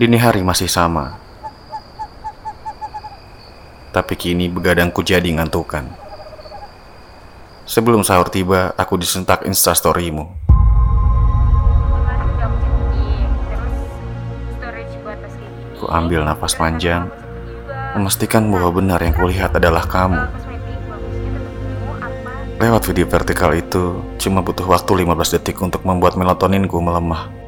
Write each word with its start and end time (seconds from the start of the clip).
Dini 0.00 0.16
hari 0.16 0.40
masih 0.40 0.64
sama. 0.64 1.20
Tapi 3.92 4.16
kini 4.16 4.48
begadangku 4.48 5.04
jadi 5.04 5.28
ngantukan. 5.28 5.84
Sebelum 7.68 8.00
sahur 8.00 8.32
tiba, 8.32 8.72
aku 8.80 8.96
disentak 8.96 9.44
instastorymu. 9.44 10.24
Ku 15.76 15.84
ambil 15.92 16.24
napas 16.24 16.56
panjang. 16.56 17.04
Memastikan 17.92 18.48
bahwa 18.48 18.80
benar 18.80 19.04
yang 19.04 19.12
kulihat 19.12 19.52
adalah 19.52 19.84
kamu. 19.84 20.24
Lewat 22.56 22.88
video 22.88 23.04
vertikal 23.04 23.52
itu, 23.52 24.00
cuma 24.16 24.40
butuh 24.40 24.64
waktu 24.64 25.04
15 25.04 25.36
detik 25.36 25.60
untuk 25.60 25.84
membuat 25.84 26.16
melatoninku 26.16 26.80
melemah. 26.80 27.39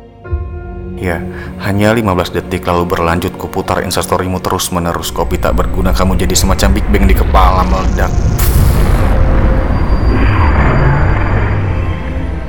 Ya, 0.98 1.22
hanya 1.64 1.96
15 1.96 2.36
detik 2.36 2.68
lalu 2.68 2.84
berlanjut 2.92 3.32
kuputar 3.40 3.80
instastorymu 3.80 4.44
terus 4.44 4.68
menerus 4.70 5.08
kopi 5.08 5.40
tak 5.40 5.56
berguna 5.56 5.96
kamu 5.96 6.20
jadi 6.20 6.36
semacam 6.36 6.68
Big 6.76 6.84
Bang 6.92 7.08
di 7.08 7.16
kepala 7.16 7.64
meledak. 7.64 8.12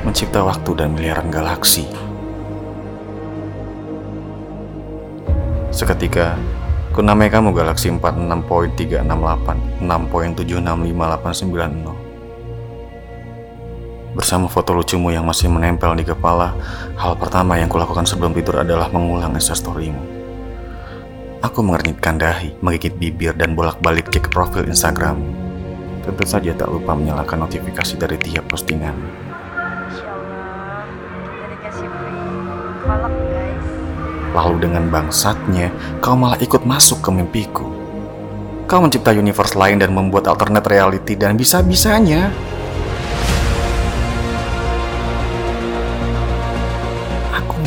Mencipta 0.04 0.44
waktu 0.44 0.70
dan 0.76 0.92
miliaran 0.94 1.32
galaksi. 1.32 1.88
Seketika, 5.74 6.38
ku 6.94 7.02
namai 7.02 7.26
kamu 7.26 7.50
Galaksi 7.50 7.90
46.368 7.90 9.82
6.765890 9.82 12.13
Bersama 14.14 14.46
foto 14.46 14.70
lucumu 14.70 15.10
yang 15.10 15.26
masih 15.26 15.50
menempel 15.50 15.90
di 15.98 16.06
kepala, 16.06 16.54
hal 16.94 17.18
pertama 17.18 17.58
yang 17.58 17.66
kulakukan 17.66 18.06
sebelum 18.06 18.30
tidur 18.30 18.62
adalah 18.62 18.86
mengulang 18.86 19.34
instastorymu. 19.34 19.98
Aku 21.42 21.66
mengernyitkan 21.66 22.22
dahi, 22.22 22.54
menggigit 22.62 22.94
bibir, 22.94 23.34
dan 23.34 23.58
bolak-balik 23.58 24.14
cek 24.14 24.30
profil 24.30 24.70
Instagram. 24.70 25.18
Tentu 26.06 26.24
saja 26.30 26.54
tak 26.54 26.70
lupa 26.70 26.94
menyalakan 26.94 27.50
notifikasi 27.50 27.98
dari 27.98 28.14
tiap 28.22 28.46
postingan. 28.46 28.94
Lalu 34.30 34.56
dengan 34.62 34.94
bangsatnya, 34.94 35.74
kau 35.98 36.14
malah 36.14 36.38
ikut 36.38 36.62
masuk 36.62 37.02
ke 37.02 37.10
mimpiku. 37.10 37.66
Kau 38.70 38.78
mencipta 38.78 39.10
universe 39.10 39.58
lain 39.58 39.82
dan 39.82 39.90
membuat 39.90 40.30
alternate 40.30 40.70
reality 40.70 41.18
dan 41.18 41.34
bisa-bisanya. 41.34 42.53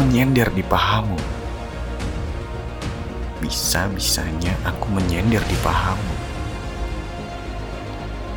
Menyender 0.07 0.47
di 0.55 0.63
pahamu. 0.63 1.19
Bisa-bisanya 3.43 4.55
aku 4.63 4.87
menyender 4.95 5.43
di 5.43 5.57
pahamu. 5.59 6.15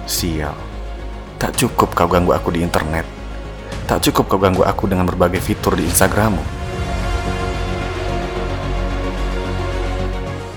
Sial. 0.02 0.58
Tak 1.38 1.54
cukup 1.54 1.94
kau 1.94 2.10
ganggu 2.10 2.34
aku 2.34 2.50
di 2.50 2.66
internet. 2.66 3.06
Tak 3.86 4.02
cukup 4.02 4.34
kau 4.34 4.42
ganggu 4.42 4.66
aku 4.66 4.90
dengan 4.90 5.06
berbagai 5.06 5.38
fitur 5.38 5.78
di 5.78 5.86
Instagrammu. 5.86 6.42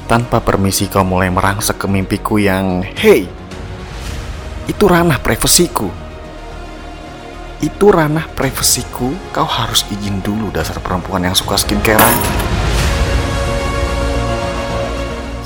Tanpa 0.10 0.42
permisi 0.42 0.90
kau 0.90 1.06
mulai 1.06 1.30
merangsek 1.30 1.78
ke 1.78 1.86
mimpiku 1.86 2.42
yang 2.42 2.82
Hey, 2.98 3.30
itu 4.66 4.84
ranah 4.90 5.22
privasiku 5.22 6.03
Itu 7.64 7.96
ranah 7.96 8.28
privasiku. 8.36 9.16
Kau 9.32 9.48
harus 9.48 9.88
izin 9.88 10.20
dulu 10.20 10.52
dasar 10.52 10.84
perempuan 10.84 11.24
yang 11.24 11.32
suka 11.32 11.56
skincarean 11.56 12.12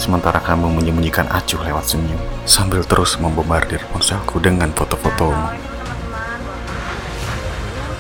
Sementara 0.02 0.42
kamu 0.42 0.66
menyembunyikan 0.82 1.30
acuh 1.30 1.62
lewat 1.62 1.94
senyum 1.94 2.18
Sambil 2.42 2.82
terus 2.90 3.22
membombardir 3.22 3.86
ponselku 3.94 4.42
dengan 4.42 4.74
foto-fotomu. 4.74 5.46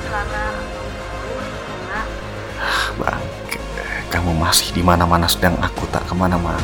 Celana 0.01 0.45
Bang, 2.97 3.21
kamu 4.09 4.33
masih 4.33 4.73
di 4.73 4.81
mana-mana 4.81 5.29
sedang 5.29 5.53
aku 5.61 5.85
tak 5.93 6.01
ke 6.09 6.17
mana-mana 6.17 6.57